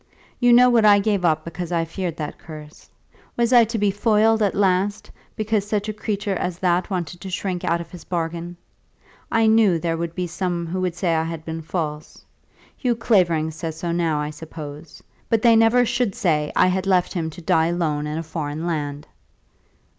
[0.39, 2.89] You know what I gave up because I feared that curse.
[3.37, 7.29] Was I to be foiled at last, because such a creature as that wanted to
[7.29, 8.57] shirk out of his bargain?
[9.31, 12.25] I knew there were some who would say I had been false.
[12.75, 15.03] Hugh Clavering says so now, I suppose.
[15.29, 18.65] But they never should say I had left him to die alone in a foreign
[18.65, 19.05] land."